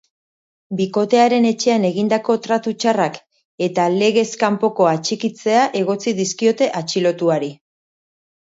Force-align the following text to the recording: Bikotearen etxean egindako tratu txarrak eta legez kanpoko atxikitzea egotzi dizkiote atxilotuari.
Bikotearen 0.77 1.43
etxean 1.49 1.85
egindako 1.89 2.37
tratu 2.45 2.73
txarrak 2.85 3.19
eta 3.67 3.87
legez 3.99 4.25
kanpoko 4.47 4.89
atxikitzea 4.95 5.69
egotzi 5.85 6.17
dizkiote 6.25 6.73
atxilotuari. 6.83 7.55